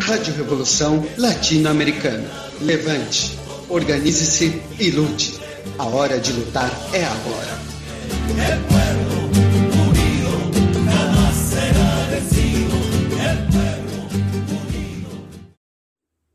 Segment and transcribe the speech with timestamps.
[0.00, 2.28] Rádio Revolução Latino-Americana.
[2.60, 3.38] Levante,
[3.68, 5.38] organize-se e lute.
[5.78, 7.56] A hora de lutar é agora.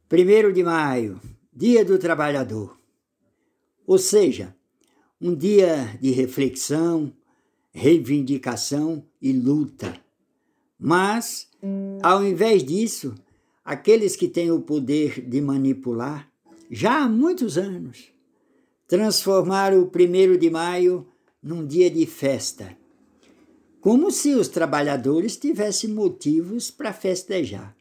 [0.07, 1.19] Primeiro de maio,
[1.51, 2.79] Dia do Trabalhador.
[3.85, 4.55] Ou seja,
[5.19, 7.11] um dia de reflexão,
[7.73, 10.02] reivindicação e luta.
[10.85, 11.47] Mas,
[12.01, 13.15] ao invés disso,
[13.63, 16.29] aqueles que têm o poder de manipular,
[16.69, 18.11] já há muitos anos,
[18.85, 21.07] transformaram o primeiro de maio
[21.41, 22.75] num dia de festa,
[23.79, 27.73] como se os trabalhadores tivessem motivos para festejar.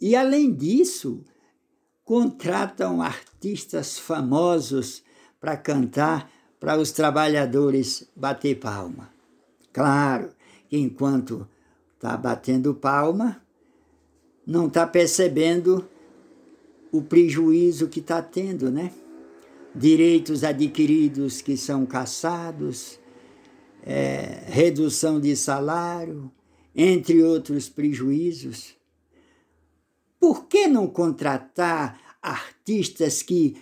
[0.00, 1.22] E, além disso,
[2.04, 5.02] contratam artistas famosos
[5.38, 9.12] para cantar para os trabalhadores bater palma.
[9.70, 10.32] Claro
[10.70, 11.48] enquanto
[11.94, 13.42] está batendo palma,
[14.46, 15.88] não está percebendo
[16.92, 18.92] o prejuízo que está tendo, né?
[19.74, 22.98] Direitos adquiridos que são caçados,
[23.82, 26.30] é, redução de salário,
[26.74, 28.76] entre outros prejuízos.
[30.20, 33.56] Por que não contratar artistas que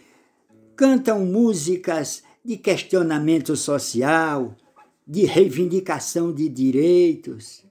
[0.76, 4.56] cantam músicas de questionamento social,
[5.06, 7.64] de reivindicação de direitos?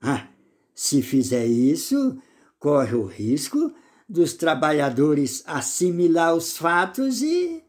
[0.00, 0.28] Ah,
[0.74, 2.18] se fizer isso,
[2.58, 3.72] corre o risco
[4.08, 7.62] dos trabalhadores assimilar os fatos e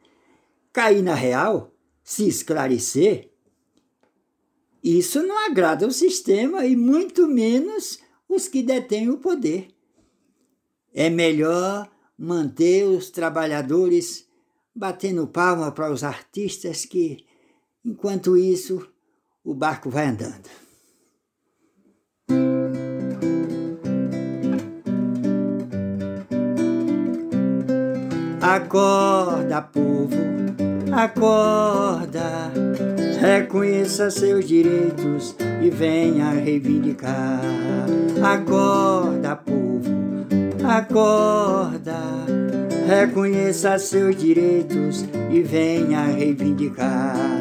[0.73, 3.29] cair na real, se esclarecer.
[4.83, 9.67] Isso não agrada o sistema e muito menos os que detêm o poder.
[10.93, 14.27] É melhor manter os trabalhadores
[14.73, 17.25] batendo palma para os artistas que,
[17.83, 18.87] enquanto isso,
[19.43, 20.49] o barco vai andando.
[28.41, 30.17] Acorda, povo,
[30.91, 32.51] acorda,
[33.19, 37.39] reconheça seus direitos e venha reivindicar.
[38.23, 39.91] Acorda, povo,
[40.63, 41.99] acorda,
[42.87, 47.40] reconheça seus direitos e venha reivindicar.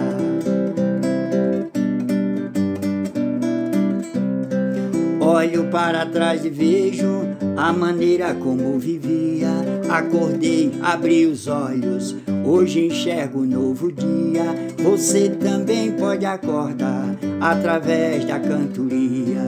[5.50, 9.48] Olho para trás e vejo a maneira como vivia.
[9.88, 14.44] Acordei, abri os olhos, hoje enxergo um novo dia.
[14.78, 19.42] Você também pode acordar através da cantoria.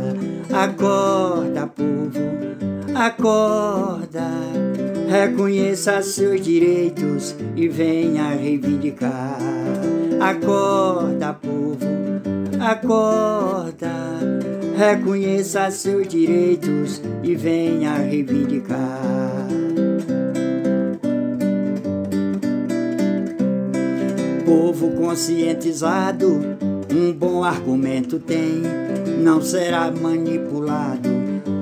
[0.53, 2.19] Acorda, povo,
[2.97, 4.27] acorda.
[5.09, 9.39] Reconheça seus direitos e venha reivindicar.
[10.21, 11.79] Acorda, povo,
[12.61, 14.62] acorda.
[14.85, 19.47] Reconheça seus direitos e venha reivindicar.
[24.45, 26.57] Povo conscientizado,
[26.93, 28.61] um bom argumento tem,
[29.23, 31.09] não será manipulado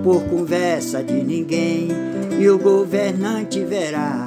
[0.03, 1.89] por conversa de ninguém,
[2.41, 4.25] e o governante verá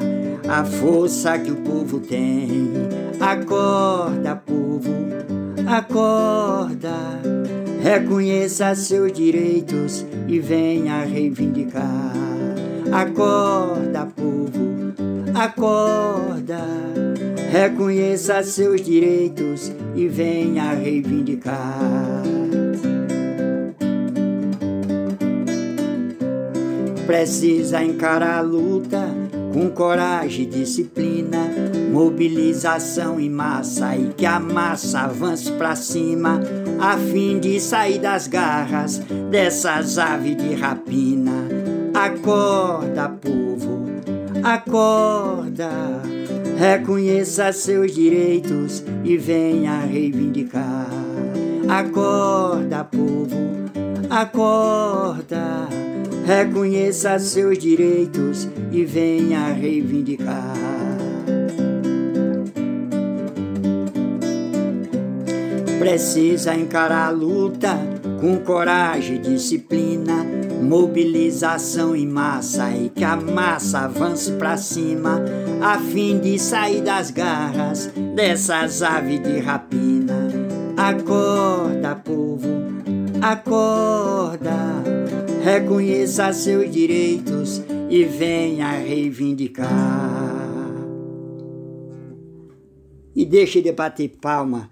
[0.48, 2.70] a força que o povo tem.
[3.20, 4.94] Acorda, povo,
[5.66, 6.94] acorda,
[7.84, 12.14] reconheça seus direitos e venha reivindicar.
[12.90, 14.94] Acorda, povo,
[15.34, 16.66] acorda,
[17.52, 22.24] reconheça seus direitos e venha reivindicar.
[27.06, 29.10] Precisa encarar a luta
[29.54, 31.50] com coragem e disciplina,
[31.92, 36.40] mobilização em massa e que a massa avance para cima,
[36.80, 41.48] a fim de sair das garras dessas aves de rapina.
[41.94, 43.86] Acorda, povo,
[44.44, 45.70] acorda,
[46.58, 50.88] reconheça seus direitos e venha reivindicar.
[51.70, 53.38] Acorda, povo,
[54.10, 55.68] acorda
[56.26, 60.93] reconheça seus direitos e venha reivindicar.
[65.84, 67.78] Precisa encarar a luta
[68.22, 70.24] com coragem disciplina,
[70.62, 75.22] mobilização em massa e que a massa avance para cima,
[75.62, 80.30] a fim de sair das garras dessas aves de rapina.
[80.78, 82.48] Acorda, povo,
[83.22, 84.54] acorda
[85.44, 89.68] reconheça seus direitos e venha reivindicar.
[93.14, 94.72] E deixe de bater palma